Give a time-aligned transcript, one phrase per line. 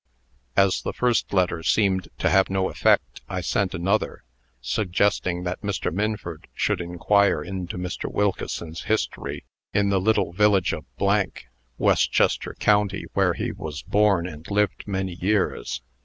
[0.57, 4.23] "As the first letter seemed to have no effect, I sent another,
[4.59, 5.93] suggesting that Mr.
[5.93, 8.11] Minford should inquire into Mr.
[8.11, 9.43] Wilkeson's history
[9.75, 10.85] in the little village of,
[11.77, 15.83] Westchester County, where he was born, and lived many years.